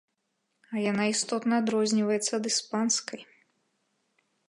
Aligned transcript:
А 0.73 0.81
яна 0.91 1.05
істотна 1.13 1.53
адрозніваецца 1.63 2.31
ад 2.41 2.45
іспанскай. 2.55 3.21